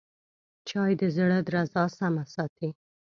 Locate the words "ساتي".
2.33-2.69